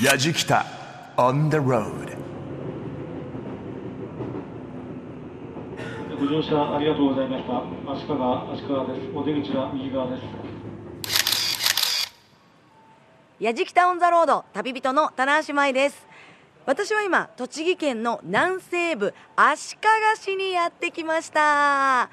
[0.00, 0.64] やじきた
[1.18, 2.16] on the road
[6.18, 7.52] ご乗車ありがとうございました。
[7.92, 8.14] 足利
[8.54, 9.16] 足利です。
[9.16, 10.22] お出口は右側です。
[13.38, 16.06] やじきたオンザロード旅人の棚橋舞です
[16.64, 19.80] 私は今栃木県の南西部足利
[20.16, 22.08] 市にやってきました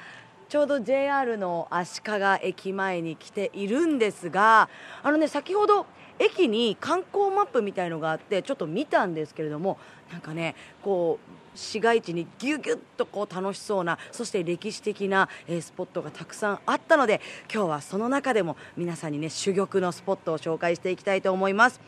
[0.49, 2.11] ちょうど JR の足利
[2.41, 4.69] 駅前に来ているんですが
[5.03, 5.85] あのね先ほど
[6.19, 9.77] 駅に観光マップみたいのがあってちょっと見たんですけれども
[10.11, 21.79] なんかねこう市街地にギュギュッとこう楽しそうなそして歴史的な、えスポットがたくさんあったので今日はその中でも皆さんにね珠玉のスポットを紹介していきたいと思います。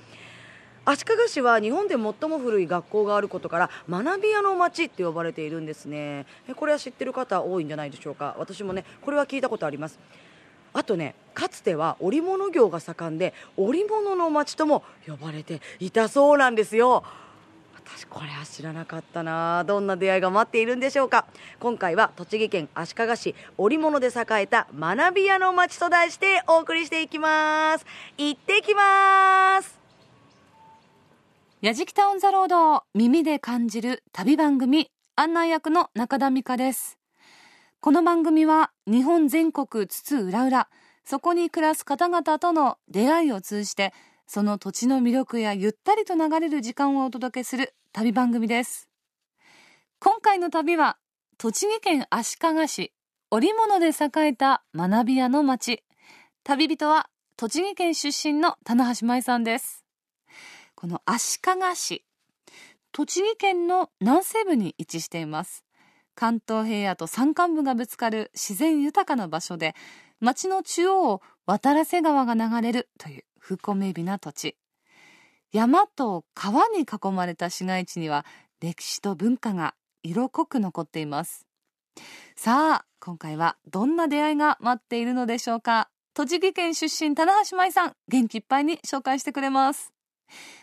[0.84, 6.26] 足利市は日本で最も古い学校があることから学び屋の町って呼ばれているんですね。
[6.56, 8.36] これは知ってる方多いんじゃないでしょうか。
[8.40, 10.00] 私もねこれは聞いたことあります。
[10.74, 17.04] あとねかつては織物業が盛んで織物の町とも呼ばれていたそうなんですよ。
[17.74, 19.64] 私これは知らなかったな。
[19.66, 21.26] どんな出会いが待っているんでしょうか。
[21.60, 27.86] 今回は栃木県足利市織物で栄えた学び屋の町と題してお送りしていきます。
[28.18, 29.80] 行ってきます。
[31.62, 37.01] やじきたオンザロードを耳で感じる旅番組案内役の中田美香です。
[37.84, 40.68] この番組は日本全国津々浦々
[41.04, 43.92] そこに暮らす方々との出会いを通じて
[44.28, 48.88] その土地の魅力やゆったりと流れる時間をお届けする旅番組です。
[50.00, 50.98] 今回の旅は
[51.40, 52.94] 栃木県足利市
[53.32, 55.84] 織物で栄えた学び屋の町。
[56.44, 59.84] 旅人は栃木県出身の棚橋舞さんです。
[60.76, 62.06] この足利市
[62.92, 65.66] 栃木県の南西部に位置しています。
[66.16, 69.76] 関東平野と山間部がぶつかる自然豊かな場所で
[70.20, 74.58] 町の中央を渡良瀬川が流れるという風光明媚な土地。
[75.52, 78.26] 山と川に囲まれた市街地には
[78.62, 79.74] 歴史と文化が
[80.04, 81.46] 色濃く残っています。
[82.36, 85.90] さあ今回はどんな出会いが待っているのでしょうか。
[86.14, 89.94] 栃木県出身棚橋舞さん元気いっぱいに紹介してくれます。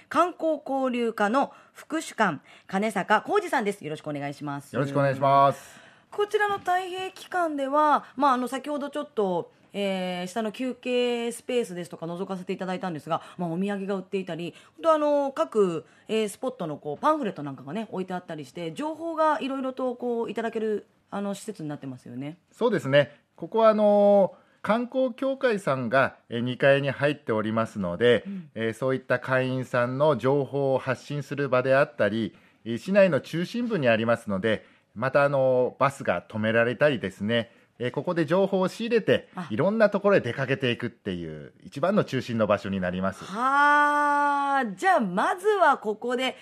[0.08, 3.84] 観光交流課の副主幹金坂浩二さんです。
[3.84, 4.74] よろしくお願いします。
[4.74, 5.80] よろしくお願いします。
[6.10, 22.38] こちらの太平機関では、まあ、あの先ほどちょっと、えー下の休憩スペースですとか覗かせていただいたんですが、まあ、お土産が売っていたり本当あの各、えースポットのこうパンフレットなんかがね置いてあったりして情報がいろいろとこういただけるあの施設になってますよね。
[22.52, 23.14] そうですね。
[23.36, 32.34] ここはあの観光協会さんがえー2階に入っておりますので、えーそういった会員さんの情報を発信する場であったり、
[32.64, 37.50] えー市内の中心部にありますので、またあのバスが止められたりですね、
[37.84, 43.24] えーここで情報を仕入れてあいろんなところへ出かけていくっていう一番の中心の場所になります。
[43.24, 46.36] はあじゃあまずはここで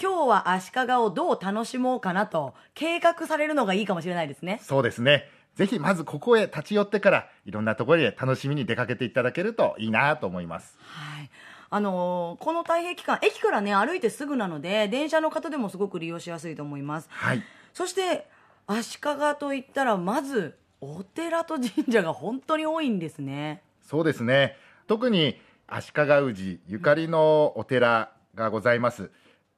[0.00, 4.60] 今日は足利をどう楽しもうかなと計画されるのがいいかもしれないですね。
[4.62, 5.28] そうですね。
[5.54, 10.76] ぜひまずここへ立ち寄ってからいろんなところへ楽しみに出かけていただけるといいなと思います。
[10.80, 11.30] はい。
[11.70, 17.08] あのーこの太平期間、駅からね、歩いてすぐなので、電車の方でもすごく利用しやすいと思います。
[17.10, 17.42] はい。
[17.72, 18.28] そして、
[18.66, 19.02] 足利
[19.40, 23.62] といったら、まず、お寺と神社が本当に多いんですね。
[23.82, 24.56] そうですね。
[24.86, 26.02] 特に足利
[26.34, 29.10] 氏ゆかりのお寺がございます。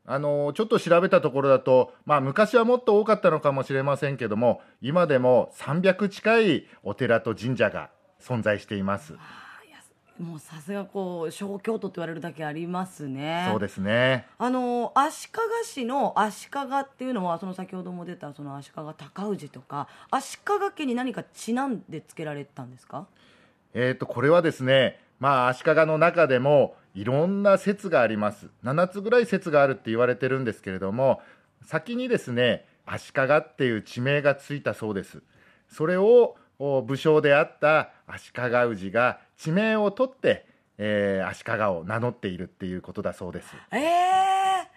[0.09, 7.91] あのちょっと調べたところだと、まあ、昔はもっと多かったのかもしれませんけども今でも300近いお寺と神社が
[8.21, 9.15] 存在しています。
[10.19, 13.47] もうさすがこう、小京都って言われるだけありますね。
[13.51, 14.27] そうですね。
[14.39, 15.33] あのー足利
[15.65, 20.43] 市の足利っていうのは、その先ほども出たその足利尊氏とか、足利
[20.77, 23.07] 家に何かちなんで付けられたんですか？
[23.75, 31.21] えー、とこれはですね、まあ、足利の中でもいろんな説があります7つぐらい説があるって言われてるんですけれども
[31.63, 35.23] 先にですね足利っていう地名がついたそうです
[35.69, 40.47] それをお武将であった足利氏が地名を取って
[40.79, 43.49] えー足利を名乗っているっていうことだそうです。
[43.73, 44.69] ええ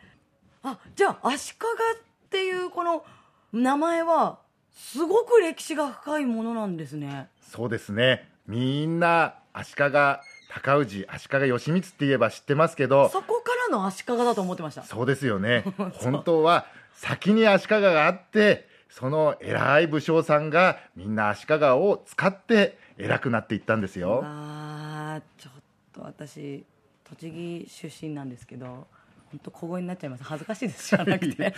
[0.63, 3.03] あじゃあ足利っていうこの
[3.53, 4.39] 名前は
[4.71, 7.29] すごく歴史が深いものなんですね。
[7.41, 8.29] そうですね。
[8.47, 9.91] みんな足利
[10.49, 14.83] 高氏足利義満って言えば知ってますけどそこからの足利だと思ってました。
[14.83, 15.63] そうですよね。
[16.01, 24.21] 本当は先に足利があってその偉い武将さんがみんな足利を使って偉くなっていったんですよ。
[24.23, 25.53] あーちょっ
[25.93, 26.63] と私
[27.03, 28.87] 栃木出身なんですけど
[29.31, 30.23] 本当小声になっちゃいます。
[30.23, 31.53] 恥ずかしいです知らなくて。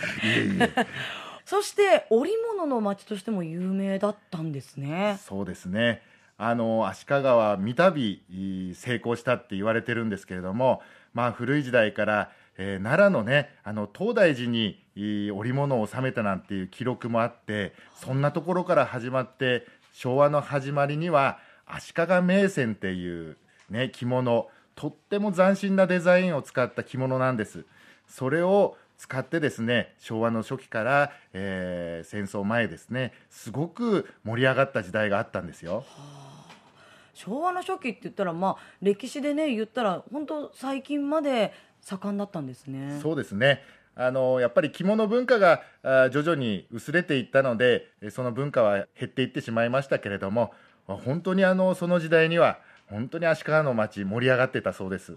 [1.44, 5.18] そして織物の町としても有名だったんですね。
[5.26, 6.02] そうですね。
[6.38, 10.82] あの足利は三度い成功したって言われてるんですけれども、
[11.14, 23.36] まあ、古い時代から、えー奈良のねあの東大寺にい織物を収めたなんていう記録もあってそんなところから始まって昭和の始まりには足利銘線っていう、
[23.70, 27.64] ね、着物とっても斬新なデザインを使った着物なんです。
[28.06, 35.84] それを使ってですね昭和の初期から、えー戦争前ですねすごく盛り上がった時代があったんですよ。
[37.14, 41.52] 昭和の初期って言ったらまあ歴史でね言ったら本当最近まで
[41.82, 42.98] 盛んだったんですね。
[43.02, 43.62] そうですね。
[43.94, 50.52] あのやっぱり着物文化があ徐々に薄れていったのでえその文化は減っていってしまいましたけれども
[50.88, 52.58] あ本当にあのその時代には
[52.88, 55.16] 本当に足利の町盛り上がってたそうです。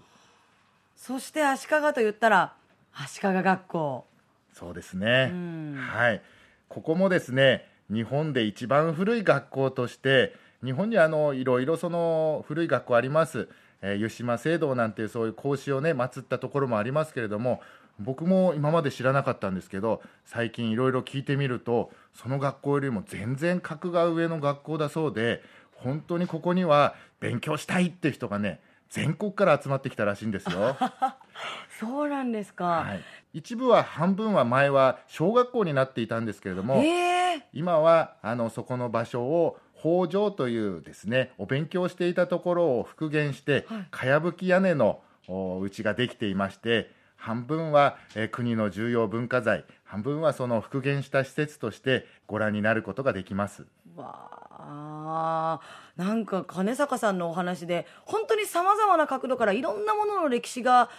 [0.94, 2.54] そして足利と言ったら
[2.92, 4.06] 足利学校。
[4.52, 5.26] そうですね。
[5.26, 5.74] ん。
[5.76, 6.22] はい。
[6.68, 10.34] ここもですね日本で一番古い学校として
[10.64, 13.48] 日本にあのいろいろその古い学校あります、
[13.82, 17.60] えー湯島聖堂なんていうそういう孔子をね祀ったところもありますけれども
[17.98, 25.42] 僕も今まで知らなかったんですけど最近いろいろ聞いてみるとその学校よりも全然格が上の学校だそうで
[25.72, 30.76] 本当にここには勉強したいって人がね全国から集まってきたらしいんですよ。
[31.80, 33.02] そうなんですか、はい、
[33.34, 43.86] 一部は半分は前は小学校になっていたんですけれどもええ今はあのそこの場所を北条というですねお勉強していたところを復元して、はい。
[43.90, 53.66] かやぶき屋根のお家ができていまして半分は、えー国の重要文化財半分はその復元した施設としてご覧になることができます。
[53.96, 55.60] わあ
[55.96, 60.90] なんか金坂さんのお話で本当にさまざまな角度からいろんなものの歴史が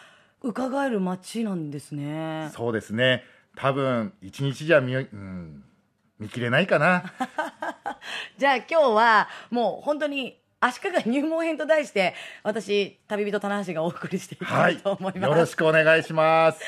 [0.42, 2.50] 伺える街なんですね。
[2.54, 3.24] そうですね。
[3.56, 5.64] 多分一日じゃ見,、うん、
[6.20, 7.04] 見切れないかな。
[8.38, 16.62] じゃあ今日はもう本当に足利入門編と題して私旅人棚橋がお送りしていきたはいいと思います、よろしくお願いします。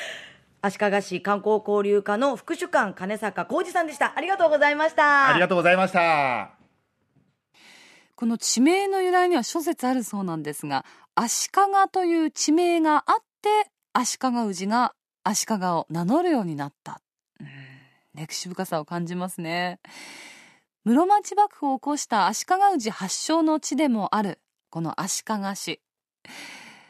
[0.61, 6.51] 足利市観光交流課の副主幹金坂浩二さんでしたありがとうございましたありがとうございました。
[8.15, 10.85] この地名の由来には諸説あるそうなんですが
[11.15, 11.53] 足利
[11.91, 14.93] という地名があって足利氏が
[15.23, 17.08] 足利を名乗るようになった、うん
[18.13, 19.79] 歴史深さを感じますね。
[20.85, 24.39] 室町幕府を起こした足利氏発祥の地でもある
[24.69, 25.81] この足利市。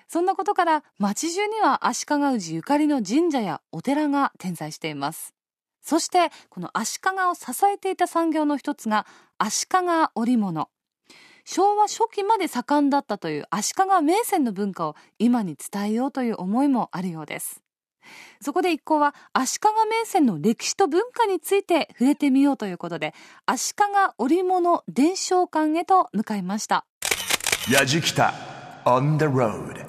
[0.07, 5.33] そんなことから町中には足利氏ゆかりの神社やお寺が点在しています。
[5.81, 9.06] そしてこの足利を支えていた産業の一つが
[9.38, 9.69] 足利
[10.16, 10.69] 織物。
[11.45, 17.63] 昭和初期まで盛んだったという足利銘線の文化を今に伝えようという思いもあるようです。
[18.41, 23.13] そこで一行は足利銘線の歴史と文化について触れてみようということで
[23.45, 23.78] 足利
[24.18, 26.85] 織物伝承館へと向かいました。
[27.71, 28.33] やじきた
[28.85, 29.85] on the road.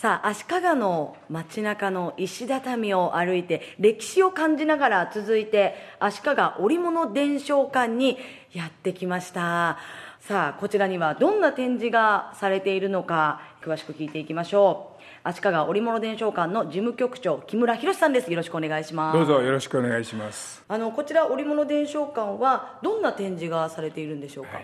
[0.00, 8.16] さあ足利の街中の石畳を歩いて歴史を感じながら続いて足利織物伝承館に
[8.54, 9.76] やってきました
[10.20, 15.00] さあこちらにはどんな展示がされているのか詳しく聞いていきましょう。
[15.22, 18.30] 足利織物伝承館の事務局長木村博さんです。
[18.30, 19.18] よろしくお願いします。
[19.18, 20.62] どうぞよろしくお願いします。
[20.68, 24.60] あのこちら織物伝承館はどんな展示がされているんでしょうか、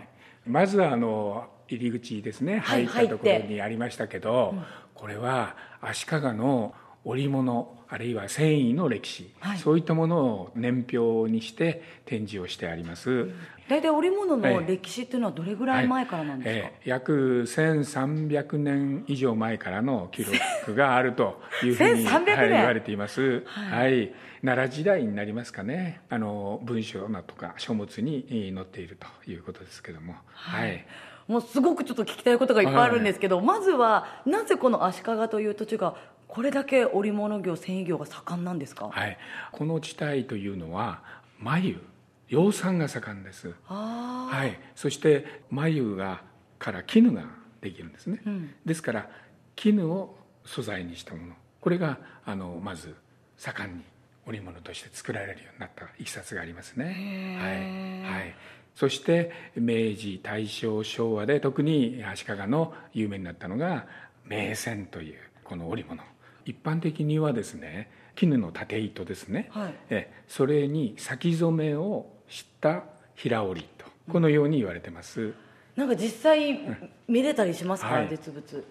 [0.46, 4.54] まずはあの入り口ですね、はい入ったところにありましたけど、
[4.94, 6.75] これは足利の
[7.06, 9.58] 織物あるいは繊維の歴史、はい。
[9.58, 13.30] そういったものを年表にして展示をしてあります。
[13.68, 14.66] 大体織物のええ。
[14.66, 16.88] 歴史っていうのはどれぐらい前からなんですか、ええ。
[16.88, 22.36] 約1300年以上前からの記録があるという ふうに、1300年。
[22.36, 24.12] はい言われています、はい。
[24.44, 26.00] 奈良時代になりますかね。
[26.10, 30.16] あの文書なとか書物にえー載っているということですけども。
[30.32, 30.84] はい。
[31.28, 35.96] もうすごくちょっと聞きたいことがいっぱいあるんですけど、まずはなぜこの足利という土地が
[36.28, 39.18] これだけ織物業繊維業が盛んなんですか、はい、
[39.52, 41.02] この地帯というのは
[41.40, 41.80] 繭
[42.28, 46.23] 養蚕が盛んです、あはい、そして繭が
[46.59, 47.25] から絹が
[47.61, 48.54] できるんですね、うん。
[48.64, 49.11] ですから
[49.54, 51.35] 絹を素材にしたもの。
[51.61, 52.95] これがあのまず
[53.37, 53.85] 盛んに
[54.26, 58.04] 織物として作られるようになったいきさつがありますね。
[58.04, 58.35] はい、はい、
[58.75, 63.87] そして明治大正昭和で特に足利の有名になったのが
[64.25, 66.02] 銘線というこの織物
[66.46, 69.74] 一般的にはですね絹の縦糸ですね、はい。
[69.90, 72.84] えそれに先染めをした
[73.14, 75.34] 平織りとこのように言われてます、
[75.74, 76.58] なんか実際
[77.06, 78.08] 見れたりしますか、はい。
[78.08, 78.64] 実物。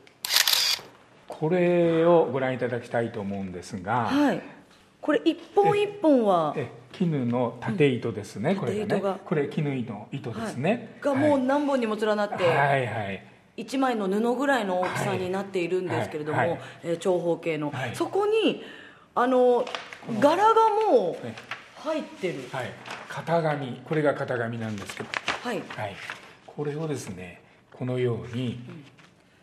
[1.27, 4.41] これをご覧いただきたいと思うんですが、はい。
[4.99, 9.19] これ一本一本はえ絹の縦糸ですね、これがね。
[9.25, 11.41] これ絹の糸ですね、がもうはい。
[11.43, 16.49] 何本にも連なって、はいはい一枚の布ぐらいの大きさになっているんですけれども、はい。
[16.49, 16.59] はい。
[16.83, 17.95] えー長方形の、はい。
[17.95, 18.63] そこに
[19.13, 19.65] あの
[20.19, 20.53] 柄が
[20.91, 21.35] もうね
[21.75, 22.35] 入ってる。
[22.51, 22.71] はい。
[23.09, 23.81] 型紙。
[23.85, 25.09] これが型紙なんですけど。
[25.43, 25.63] はい。
[25.69, 25.95] はい、
[26.45, 28.59] これをですねこのように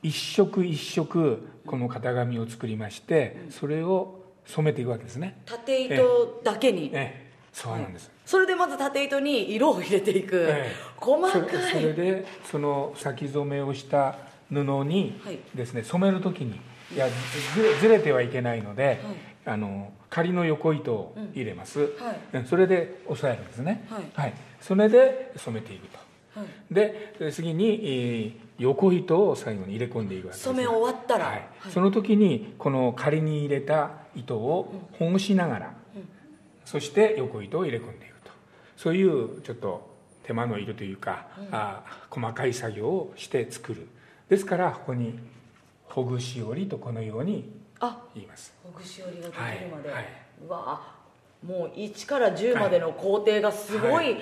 [0.03, 5.41] 一色一色この型紙を作りましてそれを染めていくわけですね。
[5.47, 6.91] 縦糸だけに。
[6.93, 7.33] ええ。
[7.53, 10.75] そうなんです、それでまず縦糸に色を入れていく、ええ。
[10.97, 14.17] 細かそれそれいでその先染めをした
[14.51, 15.39] 布にはい。
[15.55, 16.61] ですね染める時に
[16.95, 17.07] いや
[17.55, 19.01] ずれずれてはいけないので、
[19.47, 22.37] あの仮の横糸を入れます、はい。
[22.37, 23.87] うんそれで押さえるんですね。
[24.15, 24.35] はい。
[24.61, 25.99] それで染めていくと。
[26.39, 26.75] はい。
[26.75, 31.25] で次に、えー横糸を最後に入れ込んでいくわけです染め終わったら。
[31.27, 31.35] はい。
[31.59, 31.73] はい。
[31.73, 35.75] その時にこの仮に入れた糸をほぐしながら、
[36.65, 38.12] そして横糸を入れ込んでいく。
[38.12, 38.12] と
[38.77, 39.91] そういうちょっと
[40.23, 43.89] 手間のいるというか、あ細かい作業をして作る。
[44.29, 45.19] ですからここに
[45.85, 48.55] ほぐし織りとこのようにあ言います。
[48.63, 50.07] ほぐし織りができるまで、はいはい。
[50.47, 50.81] うわ
[51.45, 54.19] もう1から10までの工程がすごい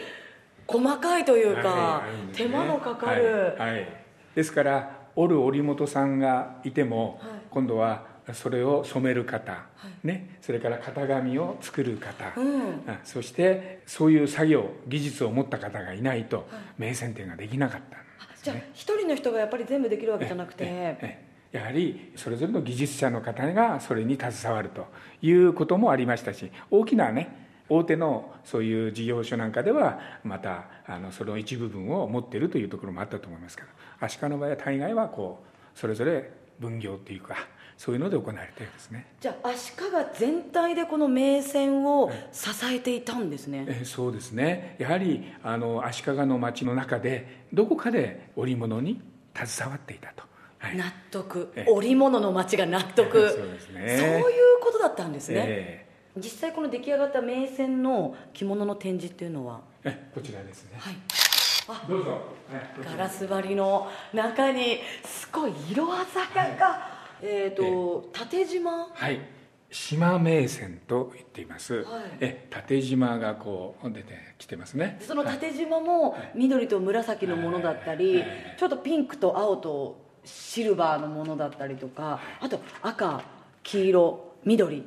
[0.66, 3.88] 細かいというか、はいあるんです手ね間のかかる、はいはい。
[4.34, 7.30] ですから織る織本さんがいても、はい。
[7.50, 9.66] 今度はそれを染める方、
[10.02, 12.62] ね、それから型紙を作る方、うん。
[12.86, 16.46] あそしてそういう作業技術を持った方がいないと
[16.78, 18.70] 名線店ができなかったんですじゃあね。
[18.74, 21.20] 一人の人がやっぱり全部できるわけじゃなくて、
[21.52, 24.86] やはりそれぞれの技術者の方がそれに携わると
[25.20, 33.68] いうこともありましたし大きなね大手のそういう事業所なんかではまたあのその一部分を持っているというところもあったと思いますけど
[34.00, 35.42] 足利の場合は大概はこ
[35.74, 37.36] うそれぞれ分業っていうか
[37.80, 39.06] そういうので行われているんですね。
[39.22, 39.76] じゃあ足利
[40.12, 44.76] 全体でこの名線を支えていたんですね、えそうですね。
[44.78, 49.00] やはりあの足利の町の中でどこかで織物に
[49.34, 50.24] 携わっていたと、
[50.58, 50.76] はい。
[50.76, 51.50] 納得。
[51.56, 51.72] ええ。
[51.72, 53.12] 織物の町が納得。
[53.32, 53.96] そうですね。
[53.98, 55.86] そういうことだったんですね、え
[56.18, 59.62] 実際この出来上がった名線の着物の展示っていうのは？
[59.84, 60.76] ええこちらですね。
[60.78, 60.96] はい。
[61.88, 62.20] どうぞ、はい。
[62.84, 66.89] ガラス張りの中にすごい色鮮やか
[67.22, 68.88] えっ、と縦縞？
[68.92, 69.20] はい。
[69.72, 72.02] 島名線と言っています、はい。
[72.18, 74.98] え縦縞がこう出てきてますね。
[75.00, 78.24] その縦縞も緑と紫のものだったり
[78.58, 83.22] ちょっとピンクと青とシルバーのものだったりとかあと赤
[83.62, 84.84] 黄色緑。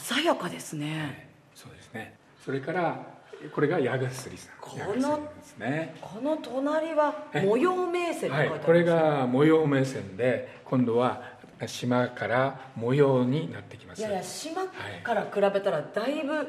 [0.00, 1.28] 鮮やかですね。
[1.54, 2.16] そうですね。
[2.44, 3.06] それから
[3.54, 4.54] これが矢がすりさん。
[4.60, 5.94] このですね。
[6.00, 7.42] この隣はえ？
[7.42, 8.50] 模様名線はい。
[8.50, 11.33] これが模様目線で今度は
[11.66, 14.00] 島から模様になってきます。
[14.00, 14.66] いやいや島
[15.02, 16.48] から比べたらだいぶ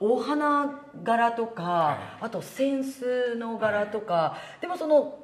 [0.00, 5.18] お花柄とか、あと扇子の柄とか、でもその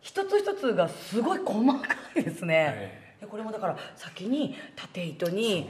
[0.00, 5.68] 一つ一つがすごい細かいですね、でこれもだから先に縦糸に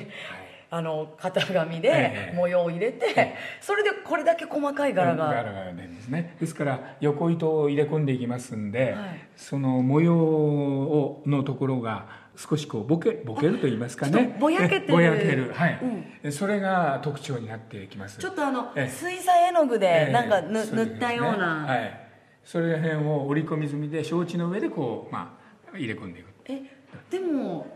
[0.68, 2.36] あの型紙でええ。
[2.36, 6.36] 模様を入れて、それでこれだけ細かい柄が、柄が出ですね。
[6.40, 9.28] ですから横糸を入れ込んでいきますんで、はい。
[9.36, 14.36] その模様をのところが少しこうボケボケると言いますかね。
[14.38, 14.92] ぼやけてる。
[14.92, 15.52] えぼやける。
[15.52, 18.18] はい、それが特徴になってきます。
[18.18, 18.88] ちょっとあのええ。
[18.88, 20.12] 水彩絵の具でええ。
[20.12, 20.90] なんかぬ、そうですね。
[20.92, 22.00] 塗ったような、はい。
[22.44, 25.38] それ辺を織り込み済みで承知の上でこうま
[25.72, 26.28] あ入れ込んでいく。
[26.44, 26.62] え
[27.10, 27.66] でも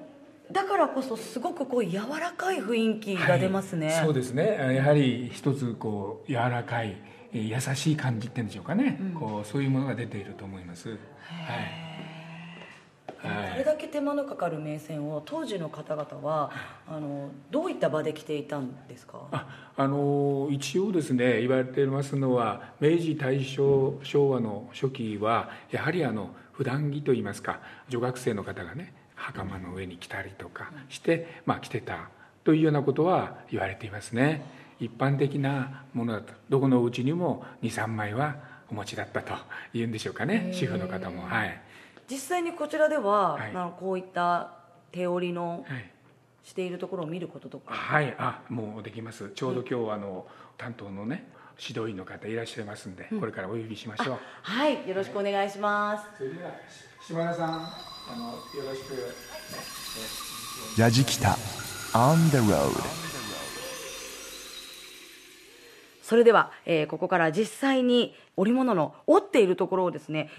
[0.53, 4.75] だからこそすごくこう柔らかい雰囲気が出ますね、はいそうですね。
[4.75, 6.97] やはり一つこう柔らかい
[7.33, 10.91] えー優しい感じっていうんでしょうかね、こうそういうものが出ていると思います。
[10.91, 10.99] はい
[13.23, 16.51] これだけ手間のかかる名線を当時の方々は
[16.89, 19.27] あのどういった場で着ていたんですか？
[19.33, 19.47] あ
[19.77, 32.09] あの一応ですね言われていますのは明治大正昭和の初期はやはりあの普段着といいますか女学生の方がね袴の上に着たりとかして、まあ、着てた
[32.45, 34.43] というようなことは言われていますね。
[34.81, 38.37] 一般的なものだとどこのお家にも23枚は
[38.71, 39.35] お持ちだったと
[39.75, 41.23] いうんでしょうかね主婦の方も。
[41.23, 41.61] はい
[42.11, 43.53] 実際にこちらでは、はい。
[43.53, 44.53] まあこういった
[44.93, 45.91] 手織りのはい。
[46.43, 49.31] しているところを見ることとか、はい、あもうできます。
[49.35, 50.27] ちょうど今日はあの
[50.57, 51.29] 担当のね
[51.61, 54.19] 指導員の方いらっしゃいますんで、これからお呼びしましょう。
[54.43, 54.89] はい。
[54.89, 56.05] よろしくお願いします。
[56.17, 56.51] それでは
[57.07, 57.67] 島田さんあ
[58.17, 59.15] のよろしく。
[60.81, 61.37] ラジキタ
[61.93, 62.71] On the road
[66.03, 70.31] それでは、えーここから実際に織物の織っているところをですね、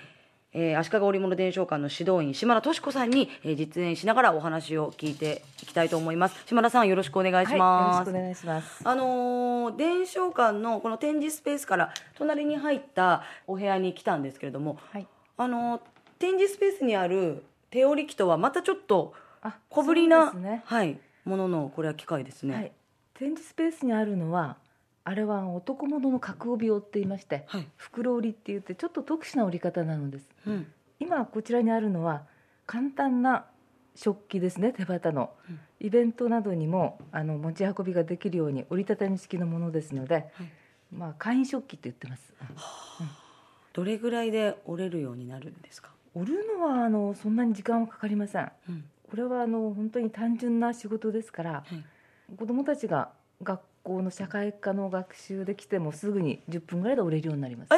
[0.54, 8.82] えー足利織物伝承館の指導員島田敏子さんに、えー実演しながらお話を聞いていきたいと思います島田さんよろしくお願いします、はい、よろしくお願いします。
[8.84, 15.08] あのー伝承館のこの展示スペースから隣に入ったお部屋に来たんですけれども、はい。
[15.38, 15.82] あのー
[16.20, 20.62] 展示スペースにある手織り機とはまたちょっとあ小ぶりな、ね。
[20.66, 22.54] はい、もののこれは機械ですね。
[22.54, 22.72] はい。
[23.14, 24.58] 展示スペースにあるのは、
[25.04, 30.30] あれは男物の角帯織って言いまして、はい袋織りって言ってちょっと特殊な織り方なのです。
[30.46, 30.68] うん
[31.00, 32.24] 今こちらにあるのは
[32.68, 33.46] 簡単な
[33.96, 35.32] 食器ですね手旗の、
[35.80, 40.28] イベントなどにもあの持ち運びができるように折りたたみ式のものですので、
[40.92, 42.34] まあ簡易食器って言ってます、
[43.74, 45.90] どれぐらいで織れるようになるんですか。
[46.14, 51.84] 織るのはあのそんなに時間はかかりませんうんこれはあの本当に単純な仕事ですから、はい
[52.38, 53.10] 子どもたちが
[53.44, 57.78] 学校の社会科の学習で来てもすぐに10分ぐらいで織れるようになります、え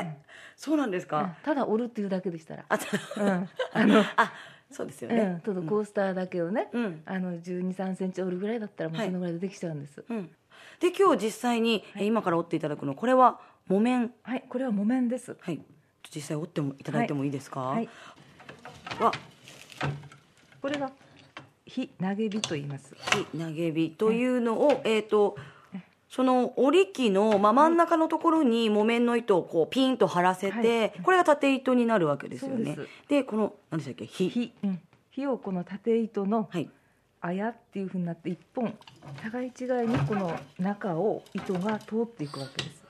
[0.00, 0.16] え
[0.56, 1.36] そうなんですうんか。
[1.42, 2.78] ただ織るっていうだけでしたら、あ、
[3.18, 4.32] うんあのあ、
[4.70, 5.40] そうですようんね。
[5.44, 7.02] ちょっとコースターだけをね、うん。
[7.04, 10.02] あの12、3センチ折るぐらいだったらもうはいそのぐらいでできちゃうんです。
[10.08, 10.30] うん。
[10.80, 14.12] で今日実際に、え今から織っていただくのこれは木綿？
[14.22, 15.36] はい、これは木綿です。
[15.40, 15.60] はい。
[16.14, 17.60] 実際織ってもいただいてもいいですか？
[17.60, 17.88] はい、
[19.00, 19.12] わ、
[20.62, 20.90] これが
[21.76, 22.94] 火投げ火と言います。
[23.32, 25.36] 火投げ火というのを、えっ、と。
[26.08, 32.78] その織り機の、まあ、真ん中のところに木綿の糸をこうピンと張らせて、これが縦糸になるわけですよね。
[33.08, 34.06] でこの何でしたっけ？
[34.06, 34.80] 火火、うん、
[35.10, 36.70] 火をこの縦糸のはい。
[37.20, 38.72] あやっていうふうになって一本
[39.20, 42.84] 互い違いにこの中を糸が通っていくわけです。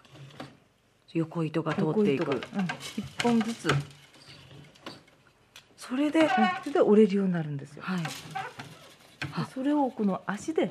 [1.15, 2.31] 横糸が通っていく。
[2.31, 2.39] うん、
[2.97, 3.77] 一本ずつ、うん、
[5.77, 7.83] それで、それで折れるようになるんですよ。
[7.83, 8.03] はい。
[8.03, 8.11] で
[9.45, 10.71] それをこの足で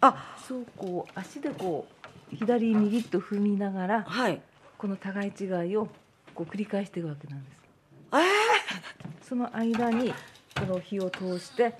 [0.00, 0.36] あ。
[0.46, 1.86] そうこう足でこ
[2.32, 4.40] う左右と踏みながらはい。
[4.78, 5.88] この互い違いを
[6.34, 7.56] こう繰り返していくわけなんです。
[8.12, 8.20] えー。
[9.26, 10.12] その間に
[10.58, 11.74] この火を通して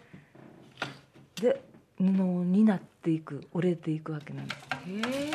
[1.36, 1.60] で
[1.98, 4.58] 布になっていく折れていくわけなんです。
[4.58, 5.30] へえ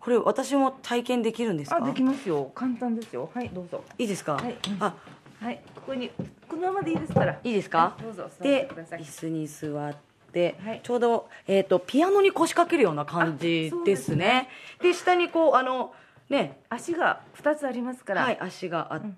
[0.00, 1.76] これ私も体験できるんですか？
[1.76, 2.50] あできますよ。
[2.54, 3.30] 簡単ですよ。
[3.32, 3.82] はいどうぞ。
[3.96, 4.56] いいですか、はい。
[4.80, 4.94] あ。
[5.40, 6.10] はいここに
[6.54, 7.40] このままでいいですから。
[7.42, 7.78] いいですか？
[7.78, 9.96] はいどうぞで椅子に座っ
[10.32, 10.80] て、はい。
[10.84, 14.16] ちょうど、えー、とピアノに腰掛けるような感じでですすね。
[14.16, 14.48] ね
[14.80, 15.92] で下にこうあの
[16.30, 16.60] ね。
[16.68, 18.22] 足が二つありますから。
[18.22, 19.16] はい足があっうん。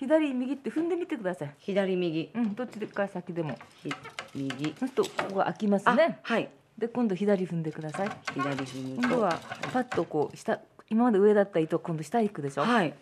[0.00, 1.54] 左右って踏んでみてください。
[1.60, 2.30] 左右。
[2.34, 3.58] うんどっちから先でも。
[3.82, 3.92] ひ
[4.34, 4.74] 右。
[4.80, 6.48] そうするとここが開きますあ、ねはい。
[6.78, 8.10] で今度左踏んでください。
[8.32, 9.38] 左踏むと今度は
[9.74, 10.58] パッとこう下
[10.88, 12.94] 今まで上だった糸今度下行くでしょ、はい。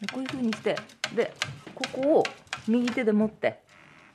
[0.00, 0.76] でこういうふうにして。
[1.14, 1.32] で
[1.74, 2.24] ここを
[2.68, 3.60] 右手で持って。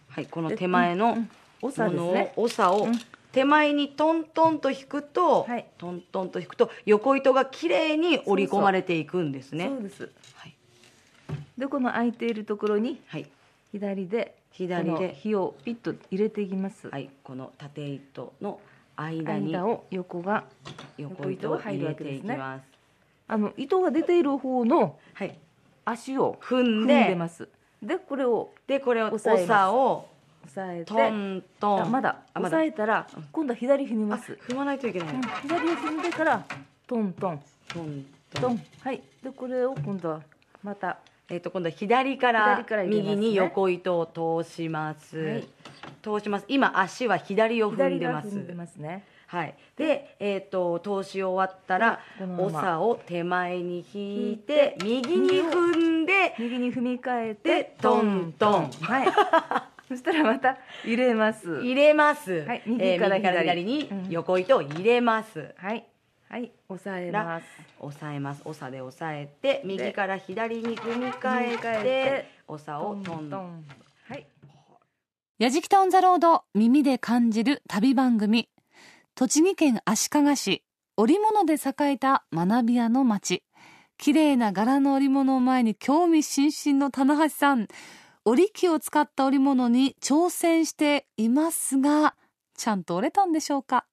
[0.09, 1.27] はいこので手前のも
[1.61, 2.93] のを長をうん。
[3.31, 5.65] 手前にトントンと引くと、はい。
[5.77, 9.67] トントンと引くと横糸が綺麗に織り込まれていくんですね。
[9.67, 10.09] そうです。
[10.33, 10.55] はい。
[11.57, 13.27] でこの空いているところにはい。
[13.71, 15.13] 左で左で。
[15.13, 18.59] 火をピッと入れていきます、はい、この縦糸の
[18.95, 20.45] 間に間を横が
[20.97, 22.63] 横糸を入れていきます。
[23.27, 25.37] あの糸が出ている方のはい、
[25.85, 27.47] 足を踏ん踏んでで、ます
[27.81, 29.47] でこれをでこれを押さえます。
[29.47, 30.09] 長を
[30.45, 35.09] 押さえてトントン、あまだ押さえたら今度は左踏みあます、踏まないといけない。
[35.15, 36.45] うん左を踏んでから
[36.87, 37.41] トントン。
[37.67, 38.41] トントン。
[38.41, 38.61] トン。
[38.81, 39.01] はい。
[39.23, 40.21] でこれを今度は
[40.63, 40.97] また
[41.29, 45.17] えっ、と今度は左から右に横糸を通します。
[45.17, 45.47] はい。
[46.01, 46.45] 通します。
[46.47, 48.27] 今足は左を踏ん左でます。
[48.27, 49.55] が踏んでますねはい。
[49.77, 55.09] で、えっ、と通し終わったら長を手前に引いて引いて。
[55.09, 58.33] 右に踏んで右に踏み替えでてトン。
[58.39, 59.07] トンはい。
[59.87, 61.61] そしたらまた入れます。
[61.61, 62.43] 入れます。
[62.47, 63.39] はいえー右から左。
[63.39, 64.09] 左にうん。
[64.09, 65.53] 横糸を入れます。
[65.57, 65.85] はい。
[66.27, 67.45] はい押さえます。
[67.79, 68.41] 押さえます。
[68.43, 73.65] 長で押さえて右から左に踏み替え踏み替えてて長をトントン。
[74.07, 74.25] はい。
[75.37, 78.49] やじきたオンザロード耳で感じる旅番組
[79.19, 80.63] 栃木県足利市
[80.95, 83.43] 織物で栄えた学び屋の町。
[83.97, 87.67] 綺麗な柄の織物を前に興味津々の棚橋さん。
[88.23, 92.15] 織り機を使った織物に挑戦していますが
[92.55, 93.83] ちゃんと折れたんでしょうか？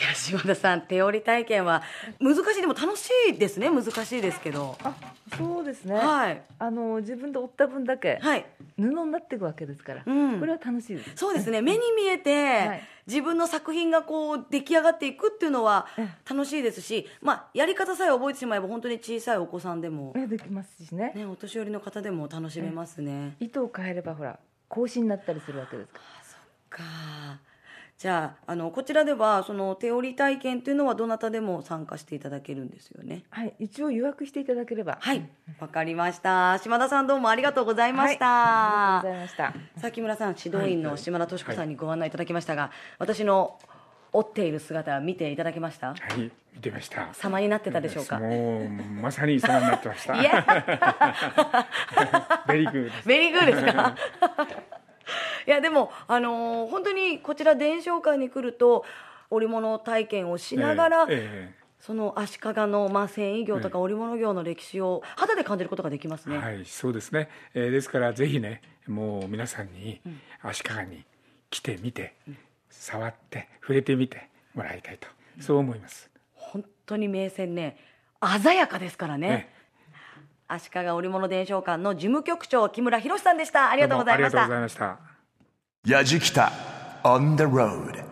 [0.00, 1.82] いや島田さん手織り体験は
[2.18, 4.78] 難しいでも楽しいですね難しいですけど。
[4.82, 4.94] あ
[5.36, 6.42] そうですね、はい。
[6.58, 8.46] あの自分で織った分だけはい。
[8.76, 10.40] 布になっていくわけですから、うん。
[10.40, 11.12] これは楽しいです。
[11.16, 11.60] そうですね。
[11.60, 12.82] 目に見えて、はい。
[13.06, 21.12] 自分の作品がこう出来上がっていくっていうのはえ楽しいですし、まあ、やり方さえ覚えてしまえば本当に小さいお子さんでも、えできますしね。
[21.14, 23.36] ね、お年寄りの方でも楽しめますね。
[23.40, 26.00] 糸を変えればほら格子になったりするわけですか
[26.70, 27.49] か
[28.00, 33.24] じゃああのこちらではその手織り体験というのはどなたでも参加していただけるんですよね？
[33.30, 34.96] らはい一応予約していただければ。
[35.02, 35.22] はい、
[35.58, 36.56] わかりました。
[36.62, 38.24] 島田さんどうもありがとうございました。
[38.24, 39.52] はいありがとうございました。
[39.82, 43.58] さあ木村さん指導員の島田敏子さんにご案内いただきましたが、私の
[44.14, 45.88] 折っている姿見ていただけました？
[45.88, 47.12] はい見てました。
[47.12, 48.18] 様になってたでしょうか？
[48.18, 48.68] もう
[49.02, 50.18] まさに様になってました。
[50.18, 50.42] いや。
[52.48, 53.06] ベリーグーです。
[53.06, 53.94] ベリーグーですか？
[55.46, 58.84] いやでもあのー本当にこちら伝承会に来ると
[59.30, 70.02] 織物体験をしながら、ええその足利の、まあ、繊維業とか織物業の歴史を肌で感じることができますね、はい、そうですね、えーですからぜひねもう皆さんに
[70.42, 71.06] 足利に
[71.48, 72.14] 来てみて、
[72.68, 75.08] 触って触れてみてもらいたいと、
[75.40, 77.78] そう思います、本当に名船ね
[78.42, 79.28] 鮮やかですからね。
[79.28, 79.59] ね
[80.52, 83.70] 足利織物伝承館の事務局長木村博さんでした。
[83.70, 85.04] ありがとうございましどうもありがとうございたまし
[85.84, 85.90] た。
[85.90, 86.52] やじきた
[87.04, 88.04] on the road.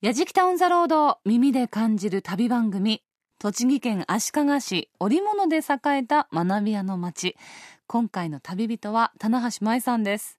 [0.00, 3.02] やじきたオンザロード耳で感じる旅番組
[3.38, 5.60] 栃木県足利市織物で栄
[5.98, 7.36] えた学び屋の町
[7.86, 10.38] 今回の旅人は棚橋舞さんです。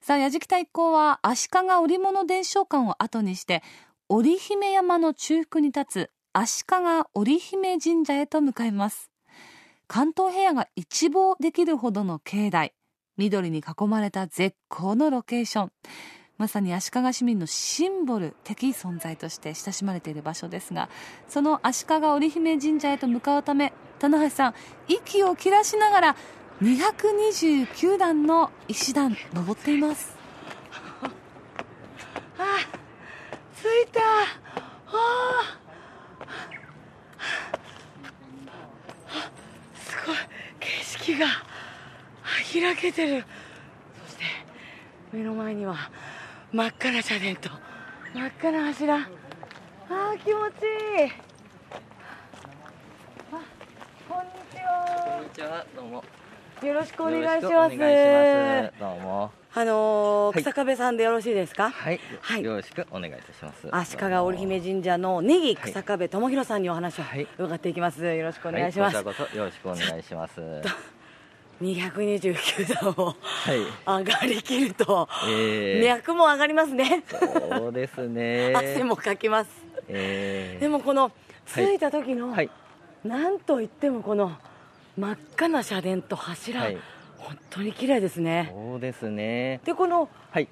[0.00, 3.62] さあやじきた一行は足利織物伝承館を後にして
[4.08, 6.66] 織姫山の中腹に立つ足利
[7.14, 9.10] 織姫神社へと向かいます
[9.88, 12.74] 関東平野が一望できるほどの境内。
[13.16, 15.72] 緑に囲まれた絶好のロケーション。
[16.36, 20.88] まさに足利市民のシンボル的存在として親しまれている場所ですが
[21.26, 24.54] その足利織姫神社へと向かうため棚橋さん
[24.86, 26.16] 息を切らしながら
[26.62, 30.16] 229段の石段登っています。
[32.38, 32.58] あ
[33.56, 34.00] 着いた。
[34.00, 35.58] あー
[39.76, 40.16] すごい。
[40.60, 41.26] 景色が
[42.52, 43.24] 開けてる。
[44.06, 44.24] そして
[45.12, 45.76] 目の前には
[46.52, 47.50] 真っ赤な社殿と
[48.14, 48.96] 真っ赤な柱。
[48.96, 50.64] あー気持ち
[51.02, 51.12] いい。
[53.32, 53.40] あ
[54.08, 54.70] こんにちは。
[55.04, 56.04] こんにちは、どうも。
[56.62, 57.76] よろしくお願いします。
[58.80, 59.30] どうも。
[59.54, 61.70] あのーはい草壁さんでよろしいですか？
[61.70, 63.68] はい、はいよろしくお願いいたします。
[63.70, 68.04] 足利織姫神社のネギ草壁智弘さんにお話をはい伺っていきます。
[68.04, 68.96] よろしくおお願いします。
[68.96, 70.40] はい、こちらこそよろしくお願いします。
[71.62, 74.04] 229段をはい。
[74.04, 77.04] 上がりきると、えー脈も上がりますね。
[77.08, 78.52] そうですね。
[78.54, 79.50] 汗もかきます。
[79.88, 82.50] えーでもこのはい着いた時の、はい。
[83.04, 84.32] なんといってもこの
[84.98, 86.78] 真っ赤な社殿と柱、はい
[87.18, 88.52] 本当に綺麗ですね。
[88.54, 89.60] そうですね。
[89.64, 90.48] でこのはい。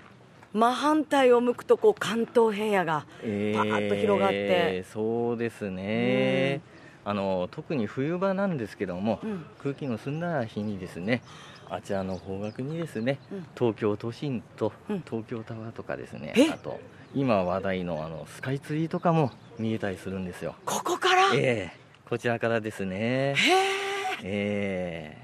[0.53, 6.61] 真反対を向くとこう関東平野がえパーッと広がってそうですね。
[7.05, 11.23] あの特に冬場なんですけども、うん空気の澄んだ日にですね。
[11.71, 16.51] あちらの方角にですね、うん東京都心とうん東京タワーとかですね、え？
[16.51, 16.79] あと
[17.15, 20.57] 今話題のあのスカイツリーとかも見えたりするんですよ。
[20.65, 21.79] ここから、ええ
[22.09, 22.97] こちらからですね。
[22.99, 23.76] へー
[24.23, 25.17] え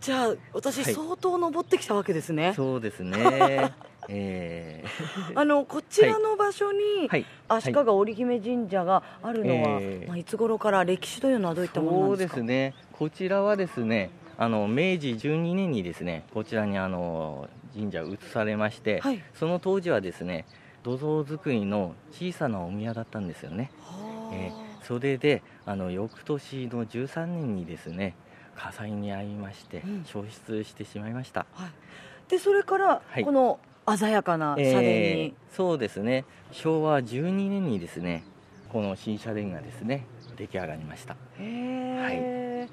[0.00, 0.94] じゃあ私はい。
[0.94, 2.48] 相当登ってきたわけですね。
[2.48, 2.52] え。
[2.54, 3.72] そうですね。
[4.08, 4.88] ええ。
[5.34, 7.26] あのこちらの場所に、はい。
[7.48, 10.06] 足利織姫神社があるのは、ええ。
[10.06, 12.36] まあ、いつ頃から歴史というのはどういったものなそうでんですか？
[12.36, 12.74] すね。
[12.92, 19.20] こちらはですね、あの明治12年にですね、こちらにあの神社移されまして、はい。
[19.34, 20.44] その当時はですね、
[20.84, 23.70] 土蔵造りの小さなお宮だったんですよね。
[23.82, 24.34] はあ。
[24.34, 28.14] えーそれであの翌年の13年にですね、
[28.56, 30.04] 火災に遭いましてうん。
[30.06, 31.44] 焼失してしまいました。
[31.52, 33.22] はい、でそれから、はい。
[33.22, 33.60] この
[33.98, 36.24] 鮮やかな社殿に、えーそうですね。
[36.52, 38.24] 昭和12年にですね
[38.70, 40.06] この新社殿がですね
[40.38, 41.16] 出来上がりました。
[41.38, 42.68] へえ、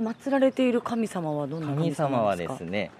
[0.00, 2.90] 祀られている神様はどんな神神様様はですね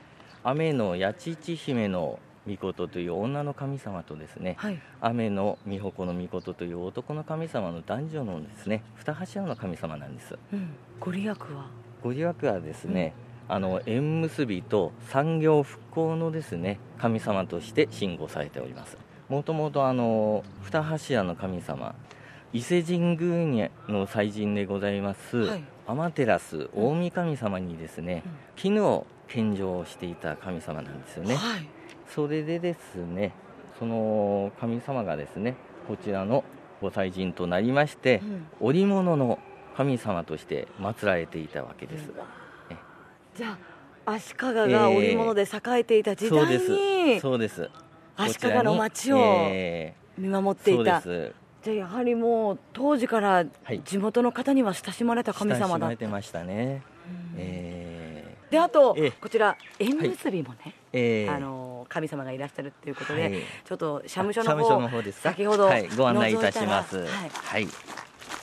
[0.44, 4.80] 雨の八千姫の御事という女の神様とですねはい。
[5.00, 10.38] 雨の御矛の御事という男の神様の男女のですね二柱の神様なんです。
[10.52, 11.66] うん、ご利益は？
[12.02, 13.12] ご利益はですね、
[13.46, 18.96] あの縁結びと産業復興のですね神様として信仰されております。
[19.28, 21.94] もともとあの二柱の神様
[22.52, 25.64] 伊勢神宮にの祭神でございます、はい。
[25.86, 28.32] 天照大神様にですね、うん。
[28.56, 31.68] 絹を献上していた神様なんですよね、はい
[32.14, 33.32] それでですね
[33.78, 35.56] その神様がですね
[35.88, 36.44] こちらの
[36.80, 38.22] ご祭神となりまして、
[38.58, 39.38] 織物の
[39.76, 42.10] 神様として祀られていたわけです、
[43.36, 43.58] じゃ
[44.06, 44.38] あ足利
[44.72, 45.46] が織物で栄
[45.80, 46.70] えていた時代そうです。
[46.70, 47.68] にそうです。
[48.16, 49.18] 足利の町を
[50.16, 51.34] 見守っていた、そうです。
[51.64, 53.80] じゃあやはりもう当時からはい。
[53.84, 56.82] 地元の方には親しまれた神様親しだまれてましたね、
[57.36, 57.89] え
[58.50, 59.10] であと、ええ。
[59.12, 61.26] こちら縁結びもね、ーえ。
[61.28, 63.32] ーあの神様がいらっしゃるということで、はい。
[63.64, 65.30] ちょっと社務所の方所の方ですか？
[65.30, 67.30] 先ほどはい、ご案内いたし覗ますらはい。
[67.30, 67.68] はい、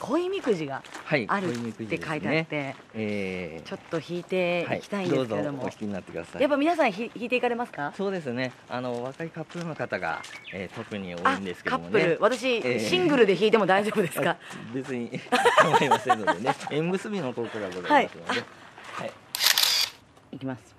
[0.00, 2.76] 恋みくじがはい、あるって書いてあって、ね。
[2.94, 6.42] えーちょっと引いていきたいんですけれども、はい、どうぞお引きになってください。
[6.42, 7.92] やっぱ皆さんひ引いていかれますか？
[7.96, 8.52] そうですね。
[8.68, 12.02] あの若いカップルの方が、えー特に多あいんですけカッどもね。
[12.02, 12.18] プル。
[12.20, 14.30] 私、えーシングルで引いても大丈夫ですか？
[14.30, 14.36] あ
[14.74, 15.10] 別に
[15.58, 16.54] 構いませんのでね。
[16.70, 18.44] 縁結びの効果がございますので、はい
[20.38, 20.76] いきます。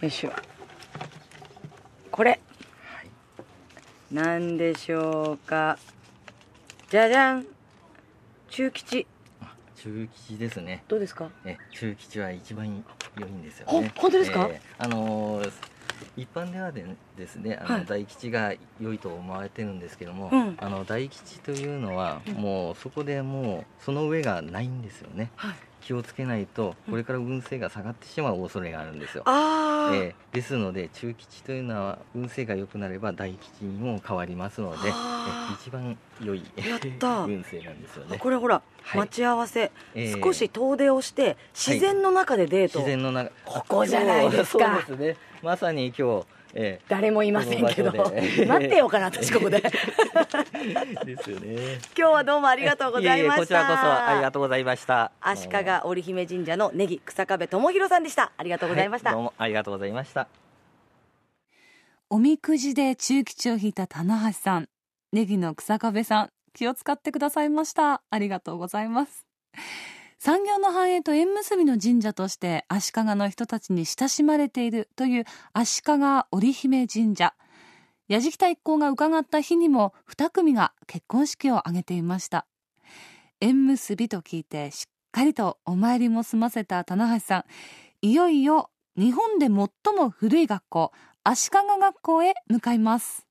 [0.00, 0.32] よいしょ。
[2.10, 2.40] これ、
[4.10, 5.78] なんでしょうか。
[6.88, 7.46] じゃじゃん。
[8.48, 9.06] 中吉。
[9.76, 10.82] 中吉ですね。
[10.88, 11.28] どうですか？
[11.44, 12.82] え中吉は一番
[13.18, 14.48] 良いんですよほね本当ですか？
[14.50, 15.52] えーあのー
[16.16, 16.84] 一般ではで
[17.16, 17.86] ですねあの、はい。
[17.86, 20.56] 大吉が良いと思われてるんですけども、うん。
[20.58, 34.90] あの大吉というのは、もうそこでもうその上がないんですよね、はい気をつけないとこれから運勢が下がってしまう恐れがあるんですよ、ああ、えーですので中吉というのは運勢が良くなれば大吉にも変わりますので、
[35.60, 38.18] 一番良い 運勢なんですよね。
[38.18, 38.98] これほら、はい。
[39.00, 40.24] 待ち合わせ、えー。
[40.24, 43.30] 少し遠出をして自然の中でデート、自然の中。
[43.44, 44.82] ここじゃないですか。
[44.96, 45.16] ね。
[45.42, 47.92] まさに今日、え誰もいませんけど。
[48.46, 49.58] 待ってようかな私ここで。
[49.60, 51.78] ー ですよね。
[51.96, 53.34] 今日はどうもありがとうございました。
[53.34, 55.12] ええこちらこそありがとうございました。
[55.20, 58.32] 足利織姫神社のネギ草壁智弘さんでした。
[58.36, 60.28] ありがとうございました、はどうもありがとうございました。
[62.10, 64.68] おみくじで中吉を引いた棚橋さん。
[65.12, 68.02] ネギの草壁さん気を使ってくださいました。
[68.10, 69.26] ありがとうございます
[70.24, 75.94] 産業の繁栄と縁結びの神社として足利の人たちに親しまれているという足利
[76.30, 77.34] 織姫神社。
[78.06, 82.46] 矢敷太一行が伺った日にも2組が結婚式を挙げていました。
[83.40, 87.44] 縁結びと聞いてしっかりとお参りも済ませた棚橋さん。
[88.06, 90.92] いよいよ日本で最も古い学校
[91.24, 93.26] 足利学校へ向かいます。